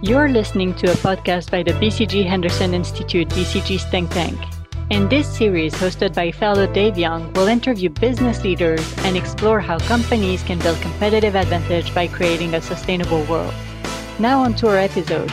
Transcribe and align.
You're 0.00 0.28
listening 0.28 0.74
to 0.74 0.92
a 0.92 0.94
podcast 0.94 1.50
by 1.50 1.64
the 1.64 1.72
BCG 1.72 2.24
Henderson 2.24 2.72
Institute 2.72 3.28
BCG's 3.30 3.84
think 3.86 4.08
tank. 4.10 4.38
In 4.90 5.08
this 5.08 5.26
series, 5.26 5.74
hosted 5.74 6.14
by 6.14 6.30
fellow 6.30 6.72
Dave 6.72 6.96
Young, 6.96 7.32
we'll 7.32 7.48
interview 7.48 7.88
business 7.88 8.44
leaders 8.44 8.96
and 8.98 9.16
explore 9.16 9.58
how 9.58 9.80
companies 9.80 10.44
can 10.44 10.60
build 10.60 10.80
competitive 10.80 11.34
advantage 11.34 11.92
by 11.96 12.06
creating 12.06 12.54
a 12.54 12.62
sustainable 12.62 13.24
world. 13.24 13.52
Now, 14.20 14.42
on 14.42 14.54
to 14.54 14.68
our 14.68 14.76
episode. 14.76 15.32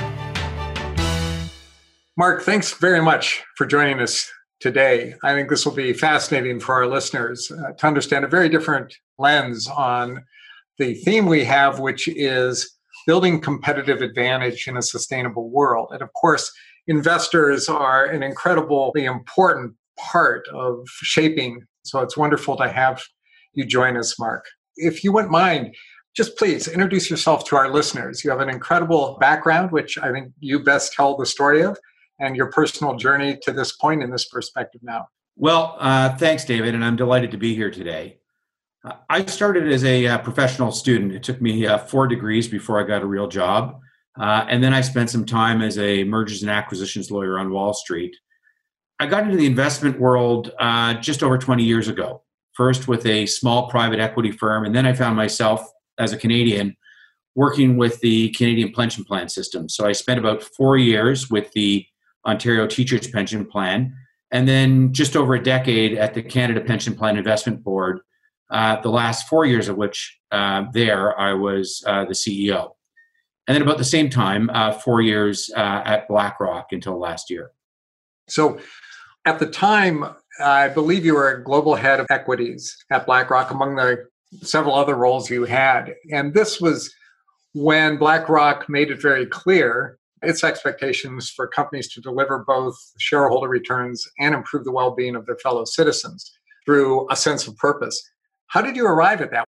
Mark, 2.18 2.42
thanks 2.42 2.74
very 2.74 3.04
much 3.04 3.44
for 3.58 3.68
joining 3.68 4.00
us 4.00 4.28
today. 4.62 5.14
I 5.24 5.36
think 5.36 5.52
this 5.52 5.64
will 5.64 5.76
be 5.76 5.94
fascinating 5.94 6.60
for 6.60 6.74
our 6.74 6.88
listeners 6.88 7.52
uh, 7.52 7.74
to 7.74 7.86
understand 7.86 8.26
a 8.26 8.28
very 8.28 8.50
different 8.50 8.96
lens 9.20 9.68
on 9.68 10.26
the 10.80 10.96
theme 10.96 11.28
we 11.28 11.44
have, 11.44 11.80
which 11.80 12.08
is 12.08 12.75
building 13.06 13.40
competitive 13.40 14.02
advantage 14.02 14.68
in 14.68 14.78
a 14.78 14.82
sustainable 14.82 15.50
world. 15.50 15.90
And 15.92 16.02
of 16.02 16.12
course, 16.14 16.52
investors 16.88 17.70
are 17.70 18.06
an 18.06 18.24
incredibly 18.24 19.06
important 19.06 19.74
part 19.98 20.48
of 20.54 20.88
shaping. 20.88 21.64
So 21.84 22.00
it's 22.00 22.18
wonderful 22.18 22.58
to 22.58 22.70
have 22.70 23.04
you 23.54 23.66
join 23.66 23.98
us, 23.98 24.20
Mark. 24.20 24.46
If 24.76 25.04
you 25.04 25.12
wouldn't 25.12 25.32
mind, 25.32 25.76
just 26.16 26.38
please 26.38 26.68
introduce 26.68 27.10
yourself 27.10 27.46
to 27.46 27.56
our 27.56 27.72
listeners. 27.72 28.24
You 28.24 28.30
have 28.30 28.40
an 28.40 28.50
incredible 28.50 29.18
background, 29.20 29.72
which 29.72 29.98
I 29.98 30.12
think 30.12 30.32
you 30.40 30.64
best 30.64 30.94
tell 30.94 31.18
the 31.18 31.26
story 31.26 31.62
of, 31.62 31.78
and 32.20 32.36
your 32.36 32.52
personal 32.52 32.96
journey 32.96 33.38
to 33.44 33.52
this 33.52 33.74
point 33.74 34.02
in 34.02 34.12
this 34.12 34.28
perspective 34.28 34.82
now. 34.84 35.08
Well, 35.38 35.76
uh, 35.80 36.16
thanks, 36.16 36.46
David, 36.46 36.74
and 36.74 36.86
I'm 36.86 36.96
delighted 36.96 37.32
to 37.32 37.38
be 37.38 37.56
here 37.56 37.70
today. 37.70 38.20
I 39.10 39.26
started 39.26 39.72
as 39.72 39.84
a 39.84 40.08
uh, 40.08 40.18
professional 40.20 40.72
student. 40.72 41.14
It 41.14 41.24
took 41.24 41.42
me 41.42 41.66
uh, 41.66 41.80
four 41.80 42.08
degrees 42.08 42.48
before 42.48 42.80
I 42.80 42.84
got 42.84 43.02
a 43.02 43.08
real 43.08 43.28
job. 43.28 43.80
Uh, 44.20 44.46
and 44.48 44.64
then 44.64 44.74
I 44.74 44.82
spent 44.82 45.10
some 45.10 45.26
time 45.26 45.62
as 45.62 45.78
a 45.78 46.04
mergers 46.04 46.42
and 46.42 46.52
acquisitions 46.52 47.12
lawyer 47.12 47.40
on 47.40 47.52
Wall 47.52 47.74
Street. 47.74 48.16
I 49.00 49.08
got 49.08 49.24
into 49.24 49.36
the 49.36 49.46
investment 49.46 50.00
world 50.00 50.52
just 51.02 51.22
over 51.22 51.38
20 51.38 51.64
years 51.64 51.88
ago, 51.90 52.24
first 52.54 52.88
with 52.88 53.06
a 53.06 53.26
small 53.26 53.70
private 53.70 54.00
equity 54.00 54.32
firm. 54.32 54.66
And 54.66 54.74
then 54.74 54.86
I 54.86 54.94
found 54.94 55.18
myself 55.18 55.70
as 55.98 56.14
a 56.14 56.18
Canadian 56.18 56.78
working 57.36 57.76
with 57.76 58.00
the 58.00 58.30
Canadian 58.30 58.72
pension 58.72 59.04
plan 59.04 59.28
system. 59.28 59.68
So 59.68 59.86
I 59.86 59.92
spent 59.92 60.20
about 60.20 60.42
four 60.42 60.78
years 60.78 61.30
with 61.30 61.52
the 61.52 61.86
Ontario 62.26 62.66
Teachers 62.66 63.08
Pension 63.08 63.46
Plan, 63.46 63.94
and 64.32 64.48
then 64.48 64.94
just 64.94 65.16
over 65.16 65.36
a 65.36 65.44
decade 65.44 65.98
at 65.98 66.14
the 66.14 66.24
Canada 66.24 66.62
Pension 66.62 66.96
Plan 66.96 67.18
Investment 67.18 67.64
Board 67.64 68.00
uh, 68.50 68.82
the 68.82 68.90
last 68.90 69.28
four 69.28 69.46
years 69.46 69.68
of 69.68 69.78
which 69.78 70.20
uh, 70.32 70.66
there 70.74 71.18
I 71.20 71.34
was 71.34 71.84
uh, 71.88 72.06
the 72.06 72.14
CEO. 72.14 72.72
And 73.48 73.56
then 73.56 73.62
about 73.62 73.78
the 73.78 73.84
same 73.84 74.10
time, 74.10 74.50
uh, 74.52 74.72
four 74.72 75.02
years 75.02 75.52
uh, 75.56 75.82
at 75.86 76.08
BlackRock 76.08 76.68
until 76.72 77.00
last 77.00 77.30
year. 77.30 77.52
So 78.28 78.60
at 79.26 79.40
the 79.40 79.46
time, 79.46 80.06
I 80.40 80.68
believe 80.68 81.06
you 81.06 81.14
were 81.14 81.32
a 81.32 81.44
global 81.44 81.76
head 81.76 82.00
of 82.00 82.08
equities 82.10 82.76
at 82.92 83.06
BlackRock, 83.06 83.52
among 83.52 83.76
the 83.76 84.08
several 84.42 84.76
other 84.76 84.96
roles 84.96 85.30
you 85.30 85.46
had. 85.46 85.94
And 86.12 86.34
this 86.34 86.60
was 86.60 86.94
when 87.54 87.98
BlackRock 87.98 88.68
made 88.68 88.92
it 88.92 89.02
very 89.02 89.26
clear 89.26 89.98
its 90.22 90.44
expectations 90.44 91.30
for 91.30 91.48
companies 91.48 91.88
to 91.94 92.02
deliver 92.02 92.40
both 92.40 92.78
shareholder 93.00 93.48
returns 93.48 94.08
and 94.20 94.34
improve 94.34 94.64
the 94.64 94.72
well 94.72 94.92
being 94.92 95.16
of 95.16 95.26
their 95.26 95.38
fellow 95.38 95.66
citizens 95.66 96.32
through 96.66 97.08
a 97.12 97.16
sense 97.16 97.48
of 97.48 97.56
purpose. 97.58 98.10
How 98.56 98.62
did 98.62 98.78
you 98.78 98.88
arrive 98.88 99.20
at 99.20 99.32
that? 99.32 99.44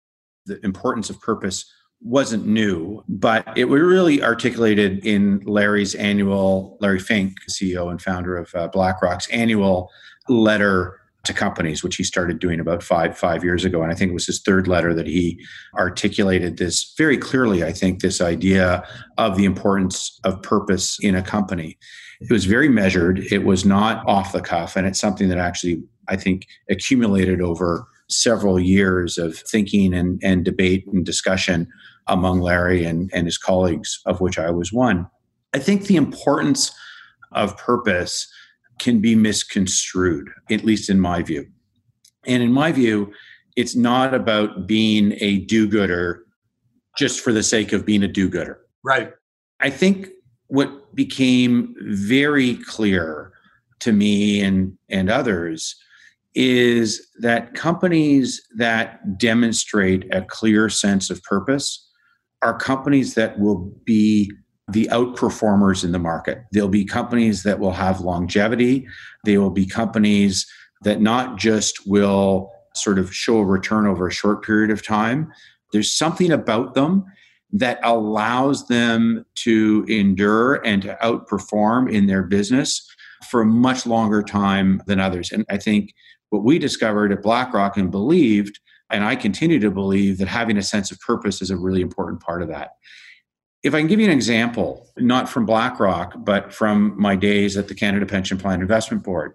The 0.47 0.59
importance 0.65 1.11
of 1.11 1.21
purpose 1.21 1.73
wasn't 2.01 2.45
new, 2.45 3.05
but 3.09 3.47
it 3.57 3.67
was 3.67 3.81
really 3.81 4.21
articulated 4.21 5.07
in 5.07 5.39
Larry's 5.47 5.95
annual, 5.95 6.77
Larry 6.81 6.99
Fink, 6.99 7.37
CEO 7.49 7.89
and 7.89 8.03
founder 8.03 8.37
of 8.37 8.53
uh, 8.53 8.67
BlackRock's 8.67 9.29
annual 9.29 9.93
letter 10.29 10.99
to 11.23 11.33
companies, 11.33 11.85
which 11.85 11.95
he 11.95 12.03
started 12.03 12.41
doing 12.41 12.59
about 12.59 12.83
five 12.83 13.17
five 13.17 13.45
years 13.45 13.65
ago. 13.65 13.81
And 13.81 13.93
I 13.93 13.95
think 13.95 14.11
it 14.11 14.15
was 14.15 14.27
his 14.27 14.43
third 14.43 14.67
letter 14.67 14.93
that 14.95 15.07
he 15.07 15.41
articulated 15.79 16.57
this 16.57 16.93
very 16.99 17.17
clearly. 17.17 17.63
I 17.63 17.73
think 17.73 18.01
this 18.01 18.21
idea 18.21 18.85
of 19.19 19.37
the 19.37 19.45
importance 19.45 20.19
of 20.25 20.43
purpose 20.43 20.99
in 21.01 21.15
a 21.15 21.23
company. 21.23 21.79
It 22.21 22.33
was 22.33 22.45
very 22.45 22.69
measured. 22.69 23.21
It 23.31 23.45
was 23.45 23.65
not 23.65 24.05
off 24.09 24.33
the 24.33 24.41
cuff, 24.41 24.75
and 24.75 24.85
it's 24.85 24.99
something 24.99 25.29
that 25.29 25.39
actually 25.39 25.85
I 26.09 26.17
think 26.17 26.49
accumulated 26.69 27.41
over 27.41 27.87
several 28.09 28.61
years 28.61 29.19
of 29.19 29.37
thinking 29.37 29.95
and, 29.95 30.21
and 30.23 30.45
debate 30.45 30.87
and 30.87 31.05
discussion 31.05 31.69
among 32.07 32.41
Larry 32.41 32.85
and, 32.85 33.11
and 33.13 33.27
his 33.27 33.39
colleagues, 33.39 34.01
of 34.07 34.21
which 34.21 34.39
I 34.39 34.51
was 34.51 34.73
one. 34.73 35.09
I 35.55 35.59
think 35.59 35.87
the 35.87 35.97
importance 35.97 36.73
of 37.33 37.57
purpose 37.57 38.29
can 38.79 39.01
be 39.01 39.15
misconstrued, 39.15 40.29
at 40.51 40.65
least 40.65 40.89
in 40.91 41.01
my 41.01 41.23
view. 41.23 41.47
And 42.27 42.43
in 42.43 42.53
my 42.53 42.73
view, 42.73 43.13
it's 43.57 43.75
not 43.75 44.15
about 44.15 44.67
being 44.67 45.15
a 45.21 45.39
do 45.39 45.67
gooder 45.67 46.25
just 46.97 47.21
for 47.21 47.33
the 47.33 47.43
sake 47.43 47.73
of 47.73 47.87
being 47.87 48.03
a 48.03 48.09
do 48.09 48.29
gooder. 48.29 48.61
Right. 48.85 49.13
I 49.61 49.71
think 49.71 50.09
what 50.49 50.95
became 50.95 51.75
very 51.81 52.57
clear 52.57 53.33
to 53.81 53.93
me 53.93 54.41
and, 54.41 54.77
and 54.89 55.11
others 55.11 55.77
is 56.37 57.05
that 57.21 57.55
companies 57.55 58.47
that 58.57 59.19
demonstrate 59.19 60.07
a 60.15 60.21
clear 60.23 60.69
sense 60.69 61.09
of 61.09 61.23
purpose 61.23 61.89
are 62.43 62.57
companies 62.57 63.15
that 63.15 63.41
will 63.41 63.73
be 63.85 64.31
the 64.69 64.87
outperformers 64.93 65.83
in 65.83 65.93
the 65.93 65.99
market. 65.99 66.43
They'll 66.53 66.69
be 66.69 66.85
companies 66.85 67.43
that 67.45 67.59
will 67.59 67.73
have 67.73 68.03
longevity. 68.03 68.87
They 69.25 69.39
will 69.39 69.51
be 69.51 69.65
companies 69.65 70.47
that 70.83 71.01
not 71.01 71.39
just 71.39 71.87
will 71.87 72.51
sort 72.75 72.99
of 72.99 73.15
show 73.15 73.39
a 73.39 73.45
return 73.45 73.87
over 73.87 74.07
a 74.07 74.13
short 74.13 74.45
period 74.45 74.71
of 74.71 74.87
time. 74.87 75.33
There's 75.73 75.93
something 75.93 76.31
about 76.31 76.75
them 76.75 77.05
that 77.53 77.81
allows 77.83 78.67
them 78.67 79.25
to 79.37 79.87
endure 79.89 80.57
and 80.67 80.83
to 80.83 80.99
outperform 81.03 81.91
in 81.91 82.07
their 82.07 82.25
business 82.25 82.87
for 83.31 83.41
a 83.41 83.47
much 83.47 83.87
longer 83.87 84.23
time 84.23 84.83
than 84.87 85.01
others. 85.01 85.33
And 85.33 85.47
I 85.49 85.57
think 85.57 85.95
what 86.37 86.45
we 86.45 86.59
discovered 86.59 87.13
at 87.13 87.23
BlackRock 87.23 87.79
and 87.79 87.91
believed, 87.91 88.61
and 88.91 89.03
I 89.05 89.17
continue 89.17 89.59
to 89.61 89.71
believe, 89.71 90.19
that 90.19 90.29
having 90.29 90.59
a 90.59 90.63
sense 90.63 90.91
of 90.91 91.01
purpose 91.01 91.41
is 91.41 91.51
a 91.51 91.57
really 91.57 91.81
important 91.81 92.21
part 92.21 92.43
of 92.43 92.49
that. 92.49 92.73
If 93.63 93.75
I 93.75 93.79
can 93.79 93.89
give 93.89 93.99
you 93.99 94.07
an 94.07 94.13
example, 94.13 94.87
not 94.99 95.29
from 95.29 95.47
BlackRock, 95.47 96.15
but 96.19 96.53
from 96.53 96.95
my 97.01 97.17
days 97.17 97.57
at 97.57 97.69
the 97.69 97.75
Canada 97.75 98.05
Pension 98.05 98.39
Plan 98.39 98.61
Investment 98.61 99.03
Board, 99.03 99.33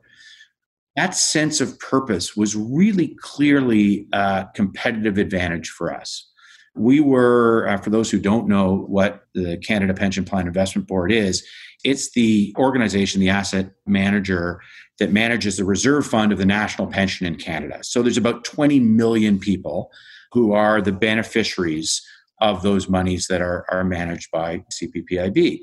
that 0.96 1.16
sense 1.16 1.60
of 1.60 1.80
purpose 1.80 2.38
was 2.38 2.56
really 2.56 3.18
clearly 3.20 4.08
a 4.14 4.48
competitive 4.54 5.18
advantage 5.18 5.70
for 5.70 5.92
us. 5.92 6.31
We 6.76 7.00
were, 7.00 7.68
uh, 7.68 7.78
for 7.78 7.90
those 7.90 8.10
who 8.10 8.20
don't 8.20 8.48
know 8.48 8.86
what 8.88 9.26
the 9.34 9.58
Canada 9.58 9.94
Pension 9.94 10.24
Plan 10.24 10.48
Investment 10.48 10.88
Board 10.88 11.12
is, 11.12 11.46
it's 11.84 12.12
the 12.12 12.56
organization, 12.58 13.20
the 13.20 13.30
asset 13.30 13.72
manager 13.86 14.62
that 15.00 15.12
manages 15.12 15.58
the 15.58 15.66
reserve 15.66 16.06
fund 16.06 16.32
of 16.32 16.38
the 16.38 16.46
national 16.46 16.88
pension 16.88 17.26
in 17.26 17.36
Canada. 17.36 17.80
So 17.82 18.02
there's 18.02 18.18
about 18.18 18.44
20 18.44 18.80
million 18.80 19.40
people 19.40 19.92
who 20.32 20.54
are 20.54 20.82
the 20.82 20.92
beneficiaries 20.92 22.06
of 22.40 22.62
those 22.62 22.88
monies 22.88 23.28
that 23.28 23.42
are, 23.42 23.66
are 23.70 23.84
managed 23.84 24.30
by 24.32 24.64
CPPIB. 24.72 25.62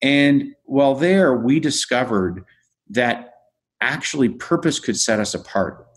And 0.00 0.54
while 0.64 0.94
there, 0.94 1.36
we 1.36 1.58
discovered 1.60 2.44
that 2.90 3.34
actually 3.80 4.28
purpose 4.28 4.78
could 4.78 4.98
set 4.98 5.20
us 5.20 5.34
apart. 5.34 5.87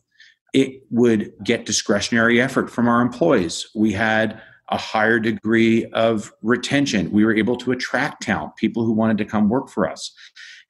It 0.53 0.83
would 0.89 1.33
get 1.43 1.65
discretionary 1.65 2.41
effort 2.41 2.69
from 2.69 2.87
our 2.87 3.01
employees. 3.01 3.67
We 3.73 3.93
had 3.93 4.41
a 4.69 4.77
higher 4.77 5.19
degree 5.19 5.85
of 5.87 6.31
retention. 6.41 7.11
We 7.11 7.25
were 7.25 7.35
able 7.35 7.57
to 7.57 7.71
attract 7.71 8.23
talent, 8.23 8.55
people 8.55 8.85
who 8.85 8.93
wanted 8.93 9.17
to 9.19 9.25
come 9.25 9.49
work 9.49 9.69
for 9.69 9.89
us. 9.89 10.13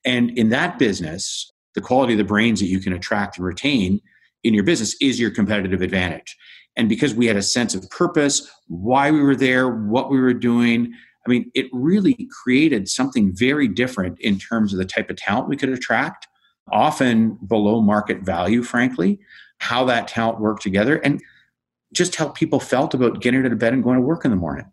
And 0.03 0.35
in 0.37 0.49
that 0.49 0.79
business, 0.79 1.51
the 1.75 1.81
quality 1.81 2.13
of 2.13 2.17
the 2.17 2.23
brains 2.23 2.59
that 2.59 2.65
you 2.65 2.79
can 2.79 2.93
attract 2.93 3.37
and 3.37 3.45
retain 3.45 4.01
in 4.43 4.53
your 4.53 4.63
business 4.63 4.95
is 4.99 5.19
your 5.19 5.31
competitive 5.31 5.81
advantage. 5.81 6.35
And 6.75 6.89
because 6.89 7.13
we 7.13 7.27
had 7.27 7.37
a 7.37 7.43
sense 7.43 7.75
of 7.75 7.87
purpose, 7.89 8.49
why 8.67 9.11
we 9.11 9.21
were 9.21 9.35
there, 9.35 9.69
what 9.69 10.09
we 10.09 10.19
were 10.19 10.33
doing, 10.33 10.93
I 11.25 11.29
mean, 11.29 11.51
it 11.53 11.67
really 11.71 12.27
created 12.43 12.89
something 12.89 13.35
very 13.35 13.67
different 13.67 14.19
in 14.19 14.39
terms 14.39 14.73
of 14.73 14.79
the 14.79 14.85
type 14.85 15.09
of 15.09 15.17
talent 15.17 15.49
we 15.49 15.57
could 15.57 15.69
attract, 15.69 16.27
often 16.71 17.37
below 17.47 17.81
market 17.81 18.21
value, 18.21 18.63
frankly, 18.63 19.19
how 19.61 19.85
that 19.85 20.07
talent 20.07 20.39
worked 20.39 20.63
together, 20.63 20.97
and 20.97 21.21
just 21.93 22.15
how 22.15 22.29
people 22.29 22.59
felt 22.59 22.93
about 22.93 23.21
getting 23.21 23.45
out 23.45 23.51
of 23.51 23.59
bed 23.59 23.73
and 23.73 23.83
going 23.83 23.95
to 23.95 24.01
work 24.01 24.25
in 24.25 24.31
the 24.31 24.37
morning. 24.37 24.65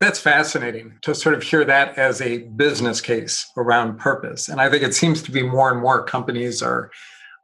That's 0.00 0.18
fascinating 0.18 0.94
to 1.02 1.14
sort 1.14 1.34
of 1.34 1.42
hear 1.42 1.62
that 1.66 1.98
as 1.98 2.22
a 2.22 2.38
business 2.38 3.02
case 3.02 3.46
around 3.58 3.98
purpose. 3.98 4.48
And 4.48 4.58
I 4.58 4.70
think 4.70 4.82
it 4.82 4.94
seems 4.94 5.20
to 5.22 5.30
be 5.30 5.42
more 5.42 5.70
and 5.70 5.80
more 5.80 6.02
companies 6.02 6.62
are 6.62 6.90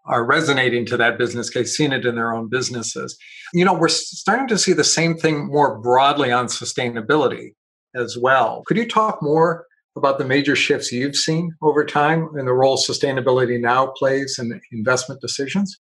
are 0.07 0.25
resonating 0.25 0.87
to 0.87 0.97
that 0.97 1.19
business 1.19 1.51
case, 1.51 1.77
seeing 1.77 1.93
it 1.93 2.07
in 2.07 2.15
their 2.15 2.33
own 2.33 2.49
businesses. 2.49 3.19
You 3.53 3.65
know, 3.65 3.75
we're 3.75 3.89
starting 3.89 4.47
to 4.49 4.57
see 4.57 4.73
the 4.73 4.85
same 4.85 5.17
thing 5.17 5.49
more 5.49 5.79
broadly 5.81 6.31
on 6.33 6.47
sustainability 6.47 7.51
as 7.95 8.17
well. 8.17 8.63
Could 8.67 8.77
you 8.77 8.89
talk 8.89 9.21
more 9.21 9.67
about 9.97 10.19
the 10.19 10.25
major 10.25 10.55
shifts 10.55 10.93
you've 10.93 11.17
seen 11.17 11.51
over 11.61 11.85
time 11.85 12.29
and 12.37 12.47
the 12.47 12.53
role 12.53 12.79
sustainability 12.79 13.61
now 13.61 13.89
plays 13.89 14.39
in 14.39 14.61
investment 14.71 15.21
decisions? 15.21 15.77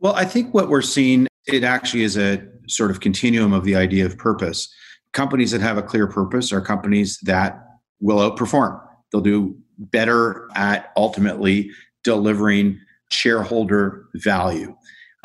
Well, 0.00 0.14
I 0.14 0.24
think 0.24 0.52
what 0.52 0.68
we're 0.68 0.82
seeing, 0.82 1.26
it 1.46 1.64
actually 1.64 2.02
is 2.02 2.18
a 2.18 2.42
sort 2.68 2.90
of 2.90 3.00
continuum 3.00 3.52
of 3.52 3.64
the 3.64 3.76
idea 3.76 4.04
of 4.04 4.18
purpose. 4.18 4.72
Companies 5.12 5.50
that 5.52 5.60
have 5.60 5.78
a 5.78 5.82
clear 5.82 6.06
purpose 6.06 6.52
are 6.52 6.60
companies 6.60 7.18
that 7.22 7.58
will 8.00 8.18
outperform. 8.18 8.80
They'll 9.10 9.22
do 9.22 9.56
better 9.78 10.48
at 10.54 10.92
ultimately 10.96 11.70
delivering 12.04 12.78
shareholder 13.10 14.06
value 14.16 14.76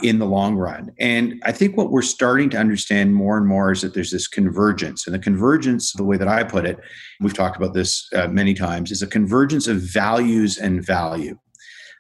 in 0.02 0.20
the 0.20 0.26
long 0.26 0.56
run. 0.56 0.92
And 1.00 1.42
I 1.46 1.52
think 1.52 1.78
what 1.78 1.92
we're 1.92 2.02
starting 2.02 2.50
to 2.52 2.58
understand 2.58 3.14
more 3.14 3.38
and 3.38 3.48
more 3.48 3.72
is 3.72 3.82
that 3.82 3.94
there's 3.94 4.12
this 4.12 4.28
convergence. 4.28 5.06
And 5.06 5.14
the 5.14 5.20
convergence, 5.20 5.94
the 5.94 6.04
way 6.04 6.18
that 6.18 6.28
I 6.28 6.44
put 6.44 6.66
it, 6.66 6.80
we've 7.20 7.34
talked 7.34 7.58
about 7.58 7.74
this 7.74 8.08
uh, 8.14 8.28
many 8.28 8.54
times, 8.54 8.92
is 8.92 9.02
a 9.02 9.08
convergence 9.08 9.68
of 9.68 9.78
values 9.78 10.58
and 10.58 10.84
value. 10.84 11.38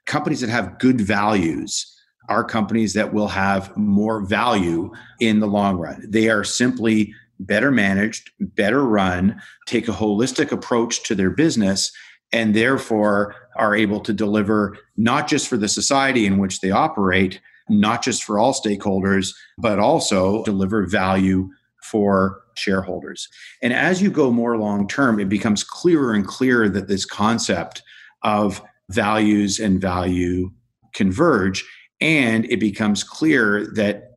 Companies 0.07 0.41
that 0.41 0.49
have 0.49 0.79
good 0.79 0.99
values 0.99 2.00
are 2.31 2.45
companies 2.45 2.93
that 2.93 3.13
will 3.13 3.27
have 3.27 3.75
more 3.75 4.21
value 4.21 4.89
in 5.19 5.41
the 5.41 5.47
long 5.47 5.77
run. 5.77 6.01
They 6.07 6.29
are 6.29 6.45
simply 6.45 7.13
better 7.39 7.71
managed, 7.71 8.31
better 8.39 8.85
run, 8.85 9.41
take 9.65 9.89
a 9.89 9.91
holistic 9.91 10.53
approach 10.53 11.03
to 11.03 11.13
their 11.13 11.29
business, 11.29 11.91
and 12.31 12.55
therefore 12.55 13.35
are 13.57 13.75
able 13.75 13.99
to 13.99 14.13
deliver 14.13 14.77
not 14.95 15.27
just 15.27 15.49
for 15.49 15.57
the 15.57 15.67
society 15.67 16.25
in 16.25 16.37
which 16.37 16.61
they 16.61 16.71
operate, 16.71 17.41
not 17.67 18.01
just 18.01 18.23
for 18.23 18.39
all 18.39 18.53
stakeholders, 18.53 19.35
but 19.57 19.77
also 19.77 20.41
deliver 20.45 20.87
value 20.87 21.49
for 21.83 22.39
shareholders. 22.55 23.27
And 23.61 23.73
as 23.73 24.01
you 24.01 24.09
go 24.09 24.31
more 24.31 24.57
long 24.57 24.87
term, 24.87 25.19
it 25.19 25.27
becomes 25.27 25.65
clearer 25.65 26.13
and 26.13 26.25
clearer 26.25 26.69
that 26.69 26.87
this 26.87 27.03
concept 27.03 27.83
of 28.23 28.61
values 28.89 29.59
and 29.59 29.81
value 29.81 30.51
converge. 30.93 31.65
And 32.01 32.45
it 32.45 32.59
becomes 32.59 33.03
clear 33.03 33.67
that 33.75 34.15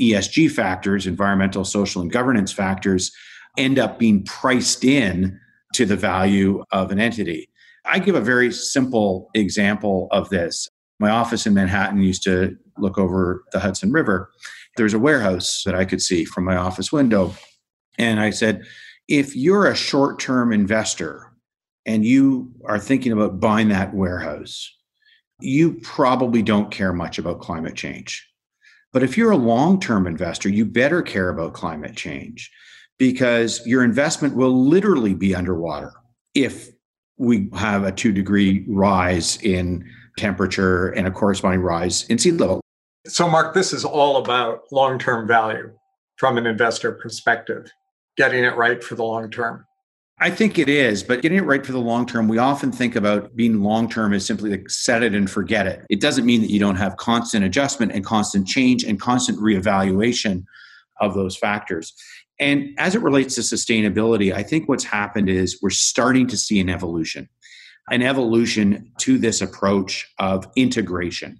ESG 0.00 0.50
factors, 0.50 1.06
environmental, 1.06 1.64
social, 1.64 2.02
and 2.02 2.10
governance 2.10 2.52
factors, 2.52 3.12
end 3.56 3.78
up 3.78 3.98
being 3.98 4.24
priced 4.24 4.84
in 4.84 5.38
to 5.74 5.86
the 5.86 5.96
value 5.96 6.64
of 6.72 6.90
an 6.90 6.98
entity. 6.98 7.48
I 7.84 7.98
give 7.98 8.14
a 8.14 8.20
very 8.20 8.52
simple 8.52 9.30
example 9.34 10.08
of 10.10 10.28
this. 10.30 10.68
My 10.98 11.10
office 11.10 11.46
in 11.46 11.54
Manhattan 11.54 12.00
used 12.00 12.22
to 12.24 12.56
look 12.78 12.98
over 12.98 13.44
the 13.52 13.60
Hudson 13.60 13.92
River. 13.92 14.30
There's 14.76 14.94
a 14.94 14.98
warehouse 14.98 15.62
that 15.64 15.74
I 15.74 15.84
could 15.84 16.02
see 16.02 16.24
from 16.24 16.44
my 16.44 16.56
office 16.56 16.90
window. 16.90 17.34
And 17.98 18.20
I 18.20 18.30
said, 18.30 18.62
if 19.08 19.36
you're 19.36 19.66
a 19.66 19.76
short 19.76 20.18
term 20.18 20.52
investor 20.52 21.32
and 21.84 22.04
you 22.04 22.52
are 22.64 22.78
thinking 22.78 23.12
about 23.12 23.40
buying 23.40 23.68
that 23.68 23.94
warehouse, 23.94 24.75
you 25.40 25.74
probably 25.82 26.42
don't 26.42 26.70
care 26.70 26.92
much 26.92 27.18
about 27.18 27.40
climate 27.40 27.74
change. 27.74 28.26
But 28.92 29.02
if 29.02 29.16
you're 29.16 29.32
a 29.32 29.36
long 29.36 29.78
term 29.80 30.06
investor, 30.06 30.48
you 30.48 30.64
better 30.64 31.02
care 31.02 31.28
about 31.28 31.52
climate 31.52 31.96
change 31.96 32.50
because 32.98 33.64
your 33.66 33.84
investment 33.84 34.36
will 34.36 34.66
literally 34.66 35.14
be 35.14 35.34
underwater 35.34 35.92
if 36.34 36.70
we 37.18 37.48
have 37.54 37.84
a 37.84 37.92
two 37.92 38.12
degree 38.12 38.64
rise 38.68 39.38
in 39.42 39.84
temperature 40.16 40.88
and 40.88 41.06
a 41.06 41.10
corresponding 41.10 41.60
rise 41.60 42.04
in 42.04 42.18
sea 42.18 42.30
level. 42.30 42.60
So, 43.06 43.28
Mark, 43.28 43.54
this 43.54 43.72
is 43.72 43.84
all 43.84 44.16
about 44.16 44.62
long 44.72 44.98
term 44.98 45.28
value 45.28 45.72
from 46.16 46.38
an 46.38 46.46
investor 46.46 46.92
perspective, 46.92 47.70
getting 48.16 48.44
it 48.44 48.56
right 48.56 48.82
for 48.82 48.94
the 48.94 49.04
long 49.04 49.30
term. 49.30 49.66
I 50.18 50.30
think 50.30 50.58
it 50.58 50.70
is, 50.70 51.02
but 51.02 51.20
getting 51.20 51.36
it 51.36 51.44
right 51.44 51.64
for 51.64 51.72
the 51.72 51.78
long 51.78 52.06
term, 52.06 52.26
we 52.26 52.38
often 52.38 52.72
think 52.72 52.96
about 52.96 53.36
being 53.36 53.62
long 53.62 53.86
term 53.86 54.14
as 54.14 54.24
simply 54.24 54.50
like 54.50 54.70
set 54.70 55.02
it 55.02 55.14
and 55.14 55.30
forget 55.30 55.66
it. 55.66 55.84
It 55.90 56.00
doesn't 56.00 56.24
mean 56.24 56.40
that 56.40 56.50
you 56.50 56.58
don't 56.58 56.76
have 56.76 56.96
constant 56.96 57.44
adjustment 57.44 57.92
and 57.92 58.02
constant 58.02 58.46
change 58.46 58.82
and 58.82 58.98
constant 58.98 59.38
reevaluation 59.38 60.44
of 61.00 61.12
those 61.12 61.36
factors. 61.36 61.92
And 62.40 62.70
as 62.78 62.94
it 62.94 63.02
relates 63.02 63.34
to 63.34 63.42
sustainability, 63.42 64.32
I 64.32 64.42
think 64.42 64.70
what's 64.70 64.84
happened 64.84 65.28
is 65.28 65.60
we're 65.60 65.68
starting 65.68 66.26
to 66.28 66.36
see 66.38 66.60
an 66.60 66.70
evolution, 66.70 67.28
an 67.90 68.00
evolution 68.00 68.90
to 69.00 69.18
this 69.18 69.42
approach 69.42 70.10
of 70.18 70.46
integration. 70.56 71.38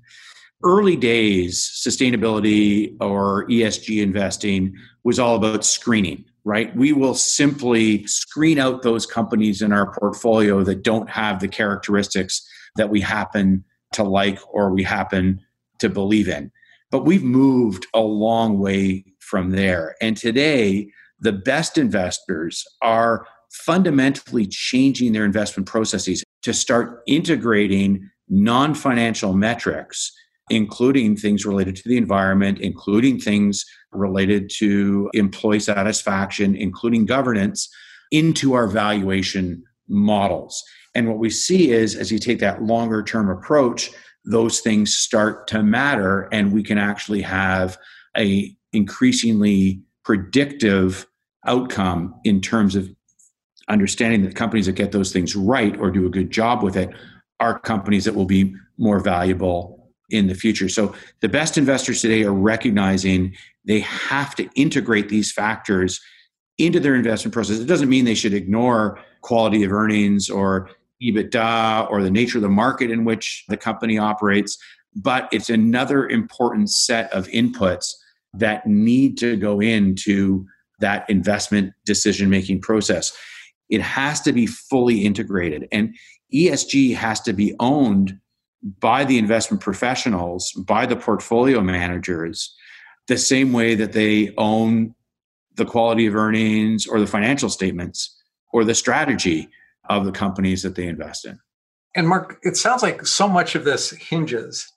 Early 0.62 0.96
days, 0.96 1.62
sustainability 1.82 2.94
or 3.00 3.46
ESG 3.46 4.02
investing 4.02 4.74
was 5.02 5.18
all 5.18 5.36
about 5.36 5.64
screening, 5.64 6.26
right? 6.46 6.74
We 6.76 6.92
will 6.92 7.14
simply 7.14 8.06
screen 8.06 8.58
out 8.60 8.82
those 8.82 9.04
companies 9.04 9.60
in 9.60 9.72
our 9.72 9.92
portfolio 9.92 10.62
that 10.62 10.84
don't 10.84 11.10
have 11.10 11.40
the 11.40 11.48
characteristics 11.48 12.48
that 12.76 12.88
we 12.88 13.00
happen 13.00 13.64
to 13.94 14.04
like 14.04 14.38
or 14.48 14.70
we 14.70 14.84
happen 14.84 15.40
to 15.80 15.88
believe 15.88 16.28
in. 16.28 16.52
But 16.92 17.04
we've 17.04 17.24
moved 17.24 17.86
a 17.92 18.00
long 18.00 18.60
way 18.60 19.04
from 19.18 19.50
there. 19.50 19.96
And 20.00 20.16
today, 20.16 20.88
the 21.18 21.32
best 21.32 21.78
investors 21.78 22.64
are 22.80 23.26
fundamentally 23.50 24.46
changing 24.46 25.12
their 25.12 25.24
investment 25.24 25.66
processes 25.66 26.22
to 26.42 26.54
start 26.54 27.02
integrating 27.08 28.08
non 28.28 28.72
financial 28.72 29.34
metrics, 29.34 30.12
including 30.50 31.16
things 31.16 31.44
related 31.44 31.76
to 31.76 31.88
the 31.88 31.96
environment, 31.96 32.60
including 32.60 33.18
things 33.18 33.64
related 33.92 34.50
to 34.58 35.10
employee 35.14 35.60
satisfaction, 35.60 36.54
including 36.54 37.06
governance, 37.06 37.68
into 38.12 38.54
our 38.54 38.68
valuation 38.68 39.62
models. 39.88 40.62
And 40.94 41.08
what 41.08 41.18
we 41.18 41.30
see 41.30 41.72
is 41.72 41.94
as 41.94 42.12
you 42.12 42.18
take 42.18 42.38
that 42.40 42.62
longer 42.62 43.02
term 43.02 43.28
approach, 43.28 43.90
those 44.24 44.60
things 44.60 44.96
start 44.96 45.46
to 45.48 45.62
matter 45.62 46.28
and 46.32 46.52
we 46.52 46.62
can 46.62 46.78
actually 46.78 47.22
have 47.22 47.78
a 48.16 48.56
increasingly 48.72 49.82
predictive 50.04 51.06
outcome 51.46 52.14
in 52.24 52.40
terms 52.40 52.74
of 52.74 52.90
understanding 53.68 54.22
that 54.22 54.34
companies 54.34 54.66
that 54.66 54.72
get 54.72 54.92
those 54.92 55.12
things 55.12 55.34
right 55.34 55.76
or 55.78 55.90
do 55.90 56.06
a 56.06 56.10
good 56.10 56.30
job 56.30 56.62
with 56.62 56.76
it 56.76 56.90
are 57.40 57.58
companies 57.58 58.04
that 58.04 58.14
will 58.14 58.26
be 58.26 58.54
more 58.78 59.00
valuable 59.00 59.75
in 60.10 60.28
the 60.28 60.34
future. 60.34 60.68
So 60.68 60.94
the 61.20 61.28
best 61.28 61.58
investors 61.58 62.00
today 62.00 62.24
are 62.24 62.32
recognizing 62.32 63.34
they 63.64 63.80
have 63.80 64.34
to 64.36 64.48
integrate 64.54 65.08
these 65.08 65.32
factors 65.32 66.00
into 66.58 66.80
their 66.80 66.94
investment 66.94 67.34
process. 67.34 67.58
It 67.58 67.66
doesn't 67.66 67.88
mean 67.88 68.04
they 68.04 68.14
should 68.14 68.34
ignore 68.34 68.98
quality 69.20 69.64
of 69.64 69.72
earnings 69.72 70.30
or 70.30 70.70
EBITDA 71.02 71.90
or 71.90 72.02
the 72.02 72.10
nature 72.10 72.38
of 72.38 72.42
the 72.42 72.48
market 72.48 72.90
in 72.90 73.04
which 73.04 73.44
the 73.48 73.56
company 73.56 73.98
operates, 73.98 74.56
but 74.94 75.28
it's 75.32 75.50
another 75.50 76.08
important 76.08 76.70
set 76.70 77.12
of 77.12 77.26
inputs 77.28 77.92
that 78.32 78.66
need 78.66 79.18
to 79.18 79.36
go 79.36 79.60
into 79.60 80.46
that 80.78 81.08
investment 81.10 81.72
decision 81.84 82.30
making 82.30 82.60
process. 82.60 83.16
It 83.68 83.80
has 83.80 84.20
to 84.22 84.32
be 84.32 84.46
fully 84.46 85.04
integrated, 85.04 85.68
and 85.72 85.94
ESG 86.32 86.94
has 86.94 87.20
to 87.22 87.32
be 87.32 87.54
owned 87.60 88.18
by 88.62 89.04
the 89.04 89.18
investment 89.18 89.62
professionals, 89.62 90.52
by 90.52 90.86
the 90.86 90.96
portfolio 90.96 91.60
managers, 91.60 92.54
the 93.06 93.18
same 93.18 93.52
way 93.52 93.74
that 93.74 93.92
they 93.92 94.34
own 94.36 94.94
the 95.54 95.64
quality 95.64 96.06
of 96.06 96.14
earnings 96.14 96.86
or 96.86 97.00
the 97.00 97.06
financial 97.06 97.48
statements 97.48 98.22
or 98.52 98.64
the 98.64 98.74
strategy 98.74 99.48
of 99.88 100.04
the 100.04 100.12
companies 100.12 100.62
that 100.62 100.74
they 100.74 100.86
invest 100.86 101.24
in. 101.24 101.38
And 101.94 102.08
Mark, 102.08 102.38
it 102.42 102.56
sounds 102.56 102.82
like 102.82 103.06
so 103.06 103.28
much 103.28 103.54
of 103.54 103.64
this 103.64 103.90
hinges 103.90 104.70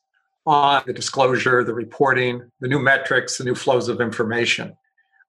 on 0.45 0.83
the 0.85 0.93
disclosure, 0.93 1.63
the 1.63 1.73
reporting, 1.73 2.49
the 2.61 2.67
new 2.67 2.79
metrics, 2.79 3.37
the 3.37 3.43
new 3.43 3.55
flows 3.55 3.89
of 3.89 3.99
information. 3.99 4.75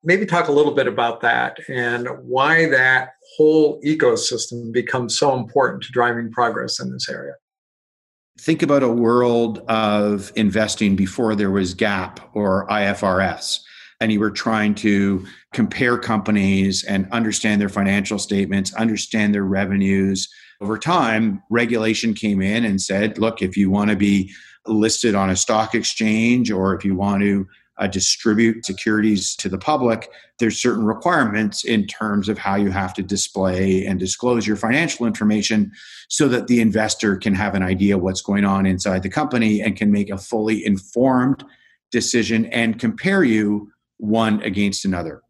Maybe 0.03 0.25
talk 0.25 0.49
a 0.49 0.53
little 0.53 0.73
bit 0.73 0.87
about 0.87 1.21
that 1.23 1.59
and 1.69 2.09
why 2.23 2.67
that 2.71 3.15
whole 3.37 3.81
ecosystem 3.83 4.73
becomes 4.73 5.19
so 5.19 5.37
important 5.37 5.83
to 5.83 5.93
driving 5.93 6.31
progress 6.31 6.81
in 6.81 6.93
this 6.93 7.09
area. 7.09 7.35
Think 8.41 8.63
about 8.63 8.83
a 8.83 8.89
world 8.89 9.59
of 9.69 10.33
investing 10.35 10.97
before 10.97 11.35
there 11.35 11.51
was 11.51 11.75
GAAP 11.75 12.21
or 12.33 12.67
IFRS 12.69 13.61
and 14.01 14.11
you 14.11 14.19
were 14.19 14.31
trying 14.31 14.75
to 14.77 15.27
compare 15.53 15.99
companies 15.99 16.83
and 16.85 17.07
understand 17.13 17.61
their 17.61 17.69
financial 17.69 18.19
statements, 18.19 18.73
understand 18.75 19.35
their 19.35 19.45
revenues. 19.45 20.27
Over 20.63 20.79
time, 20.79 21.43
regulation 21.51 22.15
came 22.15 22.41
in 22.41 22.65
and 22.65 22.81
said, 22.81 23.19
look, 23.19 23.43
if 23.43 23.59
you 23.59 23.69
want 23.71 23.91
to 23.91 23.97
be 23.97 24.33
listed 24.67 25.15
on 25.15 25.29
a 25.29 25.37
stock 25.37 25.75
exchange 25.75 26.51
or 26.51 26.75
if 26.75 26.83
you 26.83 26.95
want 26.95 27.23
to 27.23 27.47
uh, 27.81 27.87
distribute 27.87 28.65
securities 28.65 29.35
to 29.37 29.49
the 29.49 29.59
public, 29.59 30.11
there's 30.39 30.61
certain 30.61 30.85
requirements 30.85 31.65
in 31.65 31.87
terms 31.87 32.29
of 32.29 32.39
how 32.39 32.55
you 32.55 32.71
have 32.71 32.93
to 32.95 33.03
display 33.03 33.87
and 33.87 33.99
disclose 33.99 34.47
your 34.47 34.57
financial 34.57 35.07
information 35.07 35.73
so 36.09 36.29
that 36.29 36.47
the 36.47 36.61
investor 36.61 37.17
can 37.17 37.35
have 37.35 37.55
an 37.55 37.63
idea 37.63 37.97
what's 37.97 38.21
going 38.21 38.45
on 38.45 38.67
inside 38.67 39.03
the 39.03 39.09
company 39.09 39.63
and 39.63 39.77
can 39.77 39.91
make 39.91 40.11
a 40.11 40.19
fully 40.19 40.65
informed 40.65 41.43
decision 41.91 42.47
and 42.47 42.79
compare 42.79 43.25
you 43.25 43.73
one 43.97 44.41
against 44.43 44.85
another. 44.85 45.23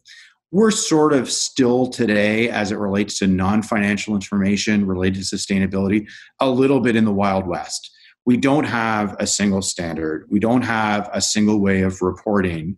we're 0.52 0.72
sort 0.72 1.12
of 1.12 1.30
still 1.30 1.86
today, 1.86 2.48
as 2.48 2.72
it 2.72 2.76
relates 2.76 3.20
to 3.20 3.26
non 3.28 3.62
financial 3.62 4.16
information 4.16 4.84
related 4.84 5.22
to 5.22 5.36
sustainability, 5.36 6.08
a 6.40 6.50
little 6.50 6.80
bit 6.80 6.96
in 6.96 7.04
the 7.04 7.12
Wild 7.12 7.46
West. 7.46 7.92
We 8.26 8.36
don't 8.36 8.64
have 8.64 9.16
a 9.18 9.26
single 9.26 9.62
standard, 9.62 10.26
we 10.30 10.38
don't 10.38 10.62
have 10.62 11.08
a 11.12 11.20
single 11.20 11.60
way 11.60 11.82
of 11.82 12.02
reporting. 12.02 12.76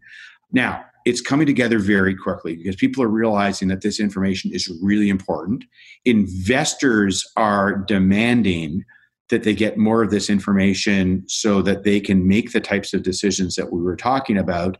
Now, 0.52 0.84
it's 1.04 1.20
coming 1.20 1.46
together 1.46 1.78
very 1.78 2.14
quickly 2.14 2.56
because 2.56 2.76
people 2.76 3.02
are 3.02 3.08
realizing 3.08 3.68
that 3.68 3.80
this 3.80 3.98
information 3.98 4.52
is 4.52 4.70
really 4.82 5.08
important. 5.08 5.64
Investors 6.04 7.28
are 7.36 7.76
demanding 7.76 8.84
that 9.30 9.42
they 9.42 9.54
get 9.54 9.78
more 9.78 10.02
of 10.02 10.10
this 10.10 10.30
information 10.30 11.24
so 11.26 11.62
that 11.62 11.84
they 11.84 11.98
can 12.00 12.28
make 12.28 12.52
the 12.52 12.60
types 12.60 12.92
of 12.92 13.02
decisions 13.02 13.56
that 13.56 13.72
we 13.72 13.80
were 13.80 13.96
talking 13.96 14.36
about. 14.36 14.76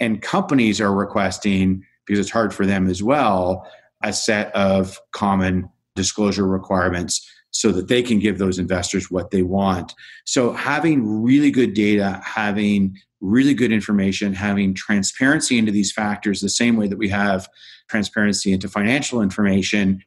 And 0.00 0.20
companies 0.20 0.80
are 0.80 0.92
requesting 0.92 1.84
because 2.04 2.18
it's 2.18 2.30
hard 2.30 2.52
for 2.52 2.66
them 2.66 2.88
as 2.88 3.02
well, 3.02 3.66
a 4.02 4.12
set 4.12 4.54
of 4.54 4.98
common 5.12 5.70
disclosure 5.94 6.46
requirements 6.46 7.26
so 7.52 7.70
that 7.70 7.88
they 7.88 8.02
can 8.02 8.18
give 8.18 8.38
those 8.38 8.58
investors 8.58 9.10
what 9.10 9.30
they 9.30 9.42
want. 9.42 9.94
So, 10.24 10.52
having 10.52 11.22
really 11.22 11.50
good 11.50 11.74
data, 11.74 12.20
having 12.24 12.98
really 13.20 13.54
good 13.54 13.70
information, 13.70 14.34
having 14.34 14.74
transparency 14.74 15.58
into 15.58 15.70
these 15.70 15.92
factors, 15.92 16.40
the 16.40 16.48
same 16.48 16.76
way 16.76 16.88
that 16.88 16.98
we 16.98 17.08
have 17.08 17.48
transparency 17.88 18.52
into 18.52 18.68
financial 18.68 19.22
information, 19.22 20.02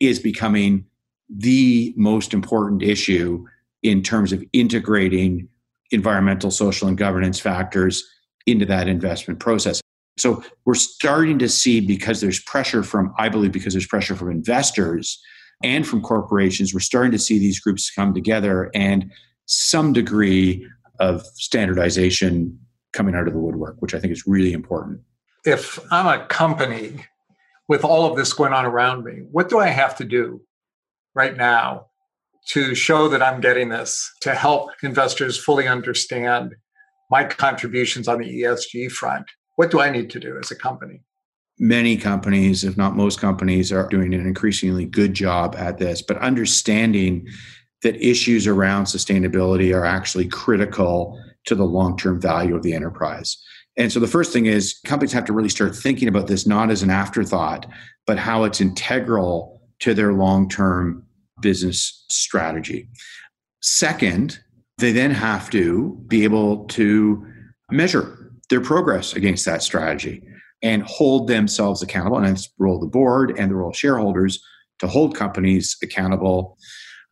is 0.00 0.18
becoming 0.18 0.84
the 1.28 1.94
most 1.96 2.34
important 2.34 2.82
issue 2.82 3.44
in 3.82 4.02
terms 4.02 4.32
of 4.32 4.44
integrating 4.52 5.48
environmental, 5.90 6.50
social, 6.50 6.88
and 6.88 6.98
governance 6.98 7.38
factors 7.38 8.04
into 8.46 8.66
that 8.66 8.88
investment 8.88 9.38
process. 9.38 9.80
So 10.18 10.42
we're 10.64 10.74
starting 10.74 11.38
to 11.40 11.48
see 11.48 11.80
because 11.80 12.20
there's 12.20 12.40
pressure 12.40 12.82
from, 12.82 13.12
I 13.18 13.28
believe, 13.28 13.52
because 13.52 13.74
there's 13.74 13.86
pressure 13.86 14.16
from 14.16 14.30
investors 14.30 15.22
and 15.62 15.86
from 15.86 16.02
corporations, 16.02 16.74
we're 16.74 16.80
starting 16.80 17.12
to 17.12 17.18
see 17.18 17.38
these 17.38 17.60
groups 17.60 17.90
come 17.90 18.12
together 18.12 18.70
and 18.74 19.10
some 19.46 19.92
degree 19.92 20.66
of 21.00 21.24
standardization 21.34 22.58
coming 22.92 23.14
out 23.14 23.26
of 23.26 23.32
the 23.32 23.38
woodwork, 23.38 23.76
which 23.80 23.94
I 23.94 24.00
think 24.00 24.12
is 24.12 24.26
really 24.26 24.52
important. 24.52 25.00
If 25.44 25.78
I'm 25.92 26.06
a 26.06 26.26
company 26.26 27.04
with 27.68 27.84
all 27.84 28.10
of 28.10 28.16
this 28.16 28.32
going 28.32 28.52
on 28.52 28.64
around 28.64 29.04
me, 29.04 29.22
what 29.30 29.48
do 29.48 29.58
I 29.58 29.68
have 29.68 29.96
to 29.96 30.04
do 30.04 30.40
right 31.14 31.36
now 31.36 31.86
to 32.48 32.74
show 32.74 33.08
that 33.08 33.22
I'm 33.22 33.40
getting 33.40 33.68
this, 33.68 34.10
to 34.22 34.34
help 34.34 34.70
investors 34.82 35.36
fully 35.36 35.66
understand 35.66 36.54
my 37.10 37.24
contributions 37.24 38.08
on 38.08 38.18
the 38.18 38.42
ESG 38.42 38.90
front? 38.90 39.26
What 39.56 39.70
do 39.70 39.80
I 39.80 39.90
need 39.90 40.10
to 40.10 40.20
do 40.20 40.38
as 40.38 40.50
a 40.50 40.56
company? 40.56 41.02
Many 41.58 41.96
companies, 41.96 42.64
if 42.64 42.76
not 42.76 42.96
most 42.96 43.18
companies, 43.18 43.72
are 43.72 43.88
doing 43.88 44.12
an 44.12 44.26
increasingly 44.26 44.84
good 44.84 45.14
job 45.14 45.54
at 45.56 45.78
this, 45.78 46.02
but 46.02 46.18
understanding 46.18 47.26
that 47.82 47.96
issues 47.96 48.46
around 48.46 48.84
sustainability 48.84 49.74
are 49.74 49.84
actually 49.84 50.28
critical 50.28 51.18
to 51.46 51.54
the 51.54 51.64
long 51.64 51.96
term 51.96 52.20
value 52.20 52.54
of 52.54 52.62
the 52.62 52.74
enterprise. 52.74 53.42
And 53.78 53.92
so 53.92 54.00
the 54.00 54.06
first 54.06 54.32
thing 54.32 54.46
is 54.46 54.80
companies 54.84 55.12
have 55.12 55.24
to 55.26 55.32
really 55.32 55.48
start 55.48 55.74
thinking 55.74 56.08
about 56.08 56.26
this 56.26 56.46
not 56.46 56.70
as 56.70 56.82
an 56.82 56.90
afterthought, 56.90 57.66
but 58.06 58.18
how 58.18 58.44
it's 58.44 58.60
integral 58.60 59.60
to 59.80 59.94
their 59.94 60.12
long 60.12 60.48
term 60.48 61.06
business 61.40 62.04
strategy. 62.10 62.88
Second, 63.60 64.38
they 64.78 64.92
then 64.92 65.10
have 65.10 65.50
to 65.50 66.02
be 66.06 66.24
able 66.24 66.66
to 66.66 67.26
measure 67.70 68.32
their 68.50 68.60
progress 68.60 69.14
against 69.14 69.44
that 69.44 69.62
strategy 69.62 70.22
and 70.66 70.82
hold 70.82 71.28
themselves 71.28 71.80
accountable. 71.80 72.18
And 72.18 72.26
it's 72.26 72.48
the 72.48 72.64
role 72.64 72.74
of 72.74 72.80
the 72.80 72.88
board 72.88 73.32
and 73.38 73.48
the 73.48 73.54
role 73.54 73.70
of 73.70 73.76
shareholders 73.76 74.42
to 74.80 74.88
hold 74.88 75.14
companies 75.14 75.76
accountable. 75.80 76.58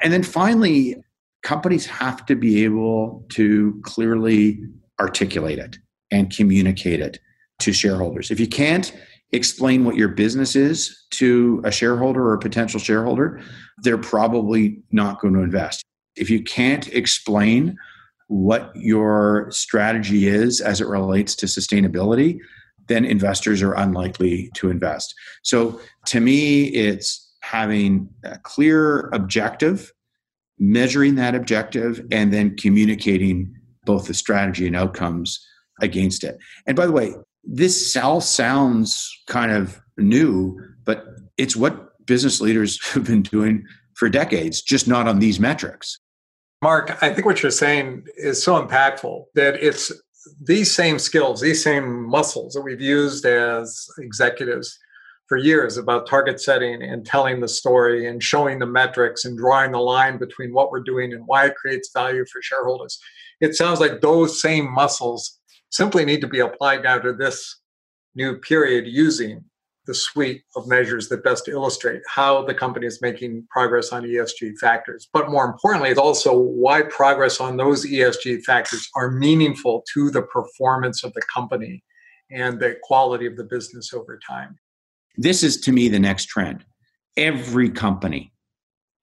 And 0.03 0.13
then 0.13 0.25
finally, 0.25 0.97
companies 1.45 1.87
have 1.87 2.27
to 2.27 2.35
be 2.35 2.65
able 2.65 3.25
to 3.31 3.81
clearly 3.85 4.59
articulate 5.01 5.61
it 5.61 5.79
and 6.11 6.35
communicate 6.35 6.99
it 6.99 7.21
to 7.61 7.73
shareholders. 7.73 8.33
If 8.33 8.41
you 8.41 8.49
can't 8.49 8.93
explain 9.31 9.85
what 9.85 9.95
your 9.95 10.09
business 10.09 10.57
is 10.57 11.07
to 11.11 11.63
a 11.65 11.71
shareholder 11.71 12.25
or 12.25 12.35
a 12.35 12.41
potential 12.41 12.81
shareholder, 12.81 13.41
they're 13.79 13.97
probably 13.97 14.83
not 14.91 15.21
going 15.21 15.35
to 15.35 15.41
invest. 15.41 15.85
If 16.17 16.29
you 16.29 16.43
can't 16.43 16.89
explain 16.89 17.77
what 18.27 18.73
your 18.75 19.47
strategy 19.53 20.27
is 20.27 20.61
as 20.61 20.81
it 20.81 20.89
relates 20.89 21.37
to 21.37 21.47
sustainability, 21.47 22.41
then 22.89 23.05
investors 23.05 23.63
are 23.63 23.75
unlikely 23.75 24.51
to 24.55 24.71
invest. 24.71 25.15
So 25.43 25.81
to 26.07 26.21
me, 26.21 26.65
it's 26.67 27.33
having 27.43 28.09
a 28.25 28.39
clear 28.39 29.09
objective, 29.13 29.93
measuring 30.59 31.15
that 31.17 31.35
objective, 31.35 32.05
and 32.11 32.33
then 32.33 32.57
communicating 32.57 33.55
both 33.85 34.07
the 34.07 34.15
strategy 34.15 34.67
and 34.67 34.77
outcomes 34.77 35.45
against 35.81 36.25
it. 36.25 36.39
And 36.67 36.77
by 36.77 36.87
the 36.87 36.93
way, 36.93 37.15
this 37.43 37.97
all 37.97 38.21
sounds 38.21 39.11
kind 39.27 39.53
of 39.53 39.81
new, 39.99 40.59
but 40.85 41.05
it's 41.37 41.57
what 41.57 42.07
business 42.07 42.41
leaders 42.41 42.83
have 42.93 43.05
been 43.05 43.23
doing 43.23 43.65
for 43.95 44.09
decades, 44.09 44.63
just 44.63 44.89
not 44.89 45.07
on 45.07 45.19
these 45.19 45.39
metrics. 45.39 45.99
Mark, 46.63 46.97
I 47.03 47.13
think 47.13 47.27
what 47.27 47.43
you're 47.43 47.53
saying 47.53 48.07
is 48.17 48.43
so 48.43 48.55
impactful 48.65 49.25
that 49.35 49.57
it's 49.63 49.93
these 50.41 50.75
same 50.75 50.99
skills, 50.99 51.41
these 51.41 51.63
same 51.63 52.09
muscles 52.09 52.55
that 52.55 52.63
we've 52.63 52.81
used 52.81 53.25
as 53.25 53.87
executives 53.99 54.79
for 55.27 55.39
years 55.39 55.79
about 55.79 56.07
target 56.07 56.41
setting 56.41 56.83
and 56.83 57.07
telling 57.07 57.41
the 57.41 57.49
story 57.49 58.07
and 58.07 58.23
showing 58.23 58.59
the 58.59 58.67
metrics 58.67 59.25
and 59.25 59.39
drawing 59.39 59.73
the 59.73 59.79
line 59.79 60.19
between 60.19 60.53
what 60.53 60.71
we're 60.71 60.83
doing 60.83 61.13
and 61.13 61.23
why 61.27 61.47
it 61.47 61.57
creates 61.57 61.91
value 61.95 62.25
for 62.31 62.43
shareholders. 62.43 62.99
It 63.41 63.55
sounds 63.55 63.81
like 63.81 64.01
those 64.01 64.41
same 64.41 64.71
muscles 64.71 65.41
simply 65.71 66.05
need 66.05 66.21
to 66.21 66.29
be 66.29 66.41
applied 66.41 66.83
now 66.83 66.99
to 66.99 67.13
this 67.13 67.61
new 68.15 68.37
period 68.39 68.87
using 68.87 69.45
the 69.87 69.95
suite 69.95 70.43
of 70.57 70.67
measures 70.67 71.09
that 71.09 71.25
best 71.25 71.49
illustrate 71.49 72.03
how 72.09 72.45
the 72.45 72.55
company 72.55 72.87
is 72.87 73.03
making 73.03 73.47
progress 73.51 73.93
on 73.93 74.03
ESG 74.03 74.57
factors. 74.59 75.09
But 75.13 75.31
more 75.31 75.45
importantly, 75.45 75.91
it's 75.91 75.99
also 75.99 76.39
why 76.39 76.83
progress 76.83 77.41
on 77.41 77.57
those 77.57 77.87
ESG 77.87 78.45
factors 78.45 78.89
are 78.97 79.11
meaningful 79.11 79.85
to 79.93 80.11
the 80.11 80.23
performance 80.23 81.05
of 81.05 81.13
the 81.13 81.23
company 81.33 81.83
and 82.31 82.59
the 82.59 82.77
quality 82.83 83.27
of 83.27 83.37
the 83.37 83.45
business 83.45 83.93
over 83.93 84.19
time. 84.27 84.59
This 85.17 85.43
is 85.43 85.61
to 85.63 85.73
me 85.73 85.89
the 85.89 85.99
next 85.99 86.27
trend. 86.27 86.65
Every 87.17 87.71
company, 87.71 88.33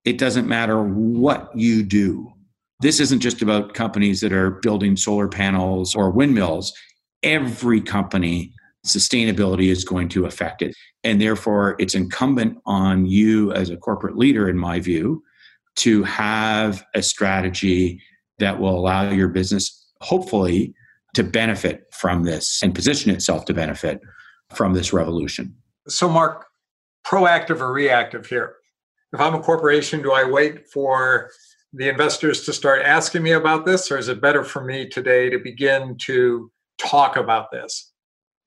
it 0.03 0.17
doesn't 0.17 0.47
matter 0.47 0.81
what 0.81 1.51
you 1.55 1.83
do. 1.83 2.33
This 2.81 2.99
isn't 2.99 3.19
just 3.19 3.41
about 3.41 3.75
companies 3.75 4.21
that 4.21 4.33
are 4.33 4.49
building 4.49 4.97
solar 4.97 5.27
panels 5.27 5.95
or 5.95 6.09
windmills. 6.09 6.73
Every 7.21 7.79
company 7.79 8.53
sustainability 8.85 9.67
is 9.67 9.83
going 9.83 10.09
to 10.09 10.25
affect 10.25 10.61
it. 10.61 10.75
And 11.03 11.21
therefore, 11.21 11.75
it's 11.79 11.95
incumbent 11.95 12.57
on 12.65 13.05
you 13.05 13.51
as 13.53 13.69
a 13.69 13.77
corporate 13.77 14.17
leader, 14.17 14.49
in 14.49 14.57
my 14.57 14.79
view, 14.79 15.23
to 15.77 16.03
have 16.03 16.83
a 16.93 17.01
strategy 17.01 18.01
that 18.39 18.59
will 18.59 18.77
allow 18.77 19.09
your 19.09 19.27
business, 19.27 19.91
hopefully, 20.01 20.73
to 21.13 21.23
benefit 21.23 21.83
from 21.91 22.23
this 22.23 22.61
and 22.63 22.73
position 22.73 23.11
itself 23.11 23.45
to 23.45 23.53
benefit 23.53 24.01
from 24.53 24.73
this 24.73 24.93
revolution. 24.93 25.55
So, 25.87 26.09
Mark, 26.09 26.47
proactive 27.05 27.61
or 27.61 27.71
reactive 27.71 28.25
here? 28.25 28.55
If 29.13 29.19
I'm 29.19 29.35
a 29.35 29.41
corporation, 29.41 30.01
do 30.01 30.13
I 30.13 30.23
wait 30.23 30.69
for 30.69 31.29
the 31.73 31.89
investors 31.89 32.45
to 32.45 32.53
start 32.53 32.81
asking 32.81 33.23
me 33.23 33.31
about 33.31 33.65
this, 33.65 33.91
or 33.91 33.97
is 33.97 34.07
it 34.07 34.21
better 34.21 34.43
for 34.43 34.63
me 34.63 34.87
today 34.87 35.29
to 35.29 35.39
begin 35.39 35.97
to 36.01 36.51
talk 36.77 37.17
about 37.17 37.51
this? 37.51 37.90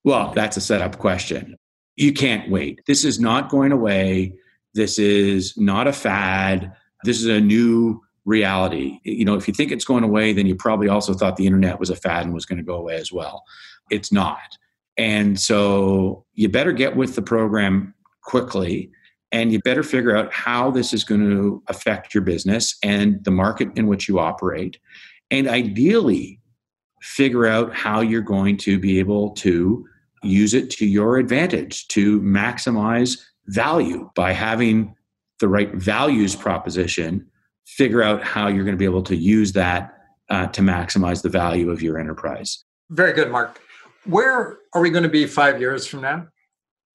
Well, 0.04 0.32
that's 0.34 0.56
a 0.56 0.60
setup 0.60 0.98
question. 0.98 1.56
You 1.96 2.12
can't 2.12 2.50
wait. 2.50 2.80
This 2.86 3.04
is 3.04 3.18
not 3.18 3.48
going 3.48 3.72
away. 3.72 4.34
This 4.74 4.98
is 4.98 5.56
not 5.56 5.86
a 5.86 5.92
fad. 5.92 6.72
This 7.04 7.20
is 7.20 7.26
a 7.26 7.40
new 7.40 8.02
reality. 8.24 8.98
You 9.04 9.24
know, 9.24 9.34
if 9.34 9.46
you 9.48 9.54
think 9.54 9.70
it's 9.70 9.84
going 9.84 10.04
away, 10.04 10.32
then 10.32 10.46
you 10.46 10.54
probably 10.54 10.88
also 10.88 11.14
thought 11.14 11.36
the 11.36 11.46
internet 11.46 11.78
was 11.78 11.90
a 11.90 11.96
fad 11.96 12.24
and 12.24 12.34
was 12.34 12.46
going 12.46 12.58
to 12.58 12.64
go 12.64 12.74
away 12.74 12.96
as 12.96 13.12
well. 13.12 13.44
It's 13.90 14.12
not. 14.12 14.58
And 14.96 15.38
so 15.40 16.24
you 16.34 16.48
better 16.48 16.72
get 16.72 16.96
with 16.96 17.14
the 17.14 17.22
program 17.22 17.94
quickly 18.22 18.90
and 19.32 19.52
you 19.52 19.60
better 19.60 19.82
figure 19.82 20.16
out 20.16 20.32
how 20.32 20.70
this 20.70 20.92
is 20.92 21.04
going 21.04 21.20
to 21.20 21.62
affect 21.68 22.14
your 22.14 22.22
business 22.22 22.76
and 22.82 23.22
the 23.24 23.30
market 23.30 23.68
in 23.76 23.86
which 23.86 24.08
you 24.08 24.18
operate. 24.18 24.78
And 25.30 25.48
ideally, 25.48 26.40
figure 27.02 27.46
out 27.46 27.74
how 27.74 28.00
you're 28.00 28.22
going 28.22 28.56
to 28.56 28.78
be 28.78 28.98
able 28.98 29.30
to 29.30 29.84
use 30.24 30.54
it 30.54 30.70
to 30.70 30.86
your 30.86 31.18
advantage 31.18 31.88
to 31.88 32.20
maximize 32.20 33.18
value 33.46 34.10
by 34.14 34.32
having 34.32 34.94
the 35.40 35.48
right 35.48 35.74
values 35.74 36.34
proposition 36.34 37.26
figure 37.66 38.02
out 38.02 38.22
how 38.22 38.46
you're 38.46 38.64
going 38.64 38.76
to 38.76 38.78
be 38.78 38.84
able 38.84 39.02
to 39.02 39.16
use 39.16 39.52
that 39.52 39.92
uh, 40.30 40.46
to 40.48 40.60
maximize 40.60 41.22
the 41.22 41.28
value 41.28 41.70
of 41.70 41.82
your 41.82 41.98
enterprise 41.98 42.64
very 42.90 43.12
good 43.12 43.30
mark 43.30 43.60
where 44.04 44.58
are 44.74 44.80
we 44.82 44.90
going 44.90 45.02
to 45.02 45.08
be 45.08 45.26
five 45.26 45.60
years 45.60 45.86
from 45.86 46.00
now 46.00 46.26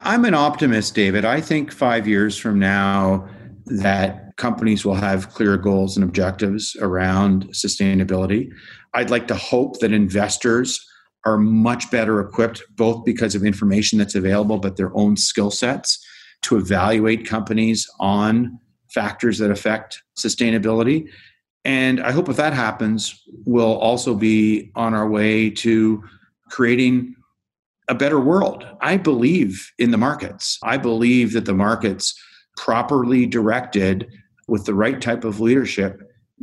I'm 0.01 0.24
an 0.24 0.33
optimist, 0.33 0.95
David. 0.95 1.25
I 1.25 1.41
think 1.41 1.74
five 1.74 2.07
years 2.07 2.38
from 2.38 2.57
now 2.57 3.27
that 3.65 4.38
companies 4.38 4.86
will 4.86 4.95
have 4.95 5.29
clear 5.31 5.57
goals 5.57 5.98
and 5.98 6.03
objectives 6.05 6.75
around 6.79 7.48
sustainability. 7.50 8.50
I'd 8.93 9.09
like 9.09 9.27
to 9.27 9.36
hope 9.36 9.79
that 9.79 9.91
investors 9.91 10.86
are 11.25 11.38
much 11.38 11.91
better 11.91 12.19
equipped, 12.21 12.63
both 12.75 13.03
because 13.05 13.35
of 13.35 13.43
information 13.43 13.99
that's 13.99 14.15
available, 14.15 14.57
but 14.57 14.77
their 14.77 14.95
own 14.95 15.17
skill 15.17 15.51
sets 15.51 16.03
to 16.41 16.57
evaluate 16.57 17.27
companies 17.27 17.89
on 17.99 18.57
factors 18.88 19.38
that 19.39 19.51
affect 19.51 20.01
sustainability. 20.17 21.09
And 21.65 22.01
I 22.01 22.11
hope 22.11 22.29
if 22.29 22.38
that 22.38 22.53
happens, 22.53 23.21
we'll 23.45 23.77
also 23.77 24.15
be 24.15 24.71
on 24.75 24.93
our 24.93 25.07
way 25.07 25.49
to 25.51 26.03
creating 26.49 27.15
a 27.89 27.95
better 27.95 28.19
world. 28.19 28.65
I 28.81 28.97
believe 28.97 29.71
in 29.77 29.91
the 29.91 29.97
markets. 29.97 30.57
I 30.63 30.77
believe 30.77 31.33
that 31.33 31.45
the 31.45 31.53
markets, 31.53 32.17
properly 32.55 33.25
directed 33.25 34.07
with 34.47 34.65
the 34.65 34.73
right 34.73 35.01
type 35.01 35.23
of 35.23 35.39
leadership, 35.39 36.01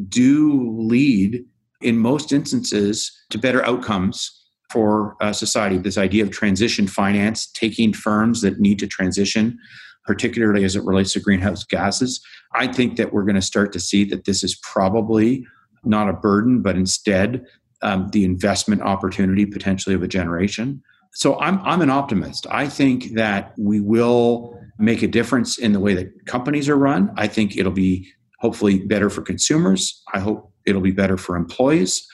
do 0.09 0.71
lead 0.78 1.45
in 1.80 1.99
most 1.99 2.33
instances 2.33 3.12
to 3.30 3.38
better 3.38 3.64
outcomes 3.64 4.36
for 4.71 5.17
uh, 5.21 5.33
society. 5.33 5.79
This 5.79 5.99
idea 5.99 6.25
of 6.25 6.31
transition 6.31 6.87
finance, 6.87 7.47
taking 7.53 7.93
firms 7.93 8.41
that 8.43 8.61
need 8.61 8.79
to 8.81 8.87
transition, 8.87 9.59
particularly 10.05 10.65
as 10.65 10.77
it 10.77 10.85
relates 10.85 11.13
to 11.13 11.21
greenhouse 11.21 11.65
gases, 11.65 12.21
I 12.55 12.67
think 12.67 12.97
that 12.97 13.13
we're 13.13 13.25
going 13.25 13.37
to 13.37 13.43
start 13.43 13.73
to 13.73 13.81
see 13.81 14.05
that 14.05 14.25
this 14.25 14.43
is 14.43 14.57
probably 14.63 15.47
not 15.85 16.09
a 16.09 16.13
burden, 16.13 16.63
but 16.63 16.77
instead 16.77 17.45
um, 17.83 18.09
the 18.13 18.25
investment 18.25 18.83
opportunity 18.83 19.47
potentially 19.47 19.95
of 19.95 20.03
a 20.03 20.09
generation. 20.09 20.83
So 21.13 21.39
I'm, 21.41 21.61
I'm 21.61 21.81
an 21.81 21.91
optimist. 21.91 22.47
I 22.51 22.69
think 22.69 23.15
that 23.15 23.55
we 23.59 23.81
will 23.81 24.59
make 24.79 25.03
a 25.03 25.09
difference 25.09 25.59
in 25.59 25.73
the 25.73 25.81
way 25.81 25.95
that 25.95 26.27
companies 26.27 26.69
are 26.69 26.77
run. 26.77 27.11
I 27.17 27.27
think 27.27 27.57
it'll 27.57 27.73
be 27.73 28.09
hopefully 28.41 28.81
better 28.81 29.09
for 29.09 29.23
consumers. 29.23 30.03
I 30.13 30.21
hope 30.21 30.53
it'll 30.67 30.83
be 30.83 30.91
better 30.91 31.17
for 31.17 31.37
employees. 31.37 32.07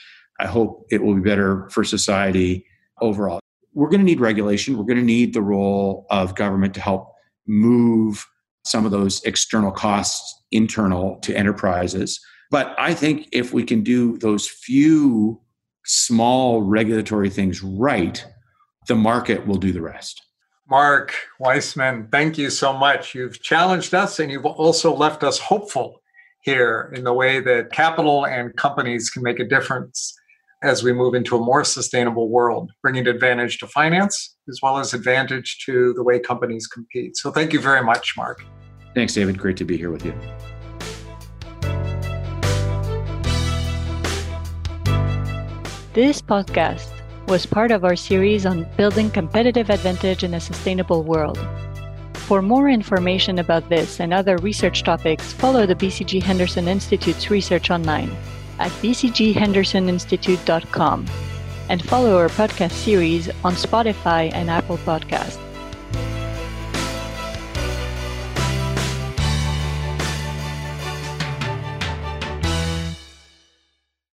I 0.43 0.47
hope 0.47 0.87
it 0.91 1.03
will 1.03 1.15
be 1.15 1.21
better 1.21 1.69
for 1.71 1.85
society 1.85 2.67
overall. 3.01 3.39
We're 3.75 3.89
going 3.89 4.01
to 4.01 4.05
need 4.05 4.21
regulation. 4.21 4.77
We're 4.77 4.85
going 4.85 4.99
to 4.99 5.05
need 5.05 5.35
the 5.35 5.43
role 5.43 6.05
of 6.11 6.35
government 6.35 6.75
to 6.75 6.81
help 6.81 7.13
move 7.47 8.27
some 8.65 8.85
of 8.85 8.91
those 8.91 9.23
external 9.23 9.71
costs 9.71 10.43
internal 10.51 11.17
to 11.21 11.37
enterprises. 11.37 12.21
But 12.51 12.75
I 12.77 12.93
think 12.93 13.29
if 13.33 13.53
we 13.53 13.63
can 13.63 13.83
do 13.83 14.19
those 14.19 14.49
few 14.49 15.41
small 15.85 16.63
regulatory 16.63 17.31
things 17.31 17.63
right, 17.63 18.25
the 18.89 18.97
market 18.97 19.47
will 19.47 19.59
do 19.59 19.71
the 19.73 19.81
rest. 19.81 20.21
Mark 20.69 21.15
Wiseman, 21.39 22.09
thank 22.11 22.37
you 22.37 22.51
so 22.51 22.73
much. 22.73 23.15
You've 23.15 23.41
challenged 23.43 23.95
us 23.95 24.19
and 24.19 24.31
you've 24.31 24.47
also 24.47 24.95
left 24.95 25.23
us 25.23 25.39
hopeful 25.39 26.03
here 26.43 26.93
in 26.97 27.05
the 27.05 27.13
way 27.13 27.41
that 27.41 27.71
capital 27.71 28.27
and 28.27 28.57
companies 28.57 29.09
can 29.09 29.23
make 29.23 29.39
a 29.39 29.45
difference 29.45 30.15
as 30.63 30.85
we 30.85 30.93
move 30.93 31.15
into 31.15 31.37
a 31.37 31.41
more 31.41 31.65
sustainable 31.65 32.29
world, 32.29 32.71
bringing 32.83 33.07
advantage 33.07 33.59
to 33.59 33.67
finance 33.67 34.37
as 34.49 34.61
well 34.63 34.79
as 34.79 34.95
advantage 34.95 35.59
to 35.67 35.93
the 35.95 36.03
way 36.03 36.19
companies 36.19 36.67
compete. 36.67 37.17
So 37.17 37.31
thank 37.31 37.53
you 37.53 37.61
very 37.61 37.83
much, 37.83 38.15
Mark. 38.17 38.45
Thanks, 38.95 39.15
David. 39.15 39.39
Great 39.39 39.57
to 39.57 39.65
be 39.65 39.77
here 39.77 39.91
with 39.91 40.05
you. 40.05 40.15
This 45.95 46.23
podcast 46.23 46.91
was 47.29 47.45
part 47.45 47.71
of 47.71 47.85
our 47.85 47.97
series 47.97 48.47
on 48.47 48.67
building 48.77 49.11
competitive 49.11 49.69
advantage 49.69 50.25
in 50.25 50.35
a 50.35 50.41
sustainable 50.41 51.03
world. 51.03 51.39
For 52.15 52.41
more 52.41 52.69
information 52.69 53.39
about 53.39 53.69
this 53.69 54.01
and 54.01 54.15
other 54.15 54.39
research 54.39 54.85
topics, 54.85 55.33
follow 55.33 55.67
the 55.67 55.75
BCG 55.75 56.23
Henderson 56.23 56.67
Institute's 56.69 57.31
research 57.31 57.71
online 57.71 58.17
at 58.59 58.73
bcghendersoninstitute.com 58.83 61.07
and 61.69 61.85
follow 61.85 62.19
our 62.19 62.29
podcast 62.29 62.73
series 62.73 63.29
on 63.45 63.55
Spotify 63.55 64.33
and 64.33 64.51
Apple 64.51 64.79
Podcasts. 64.79 65.52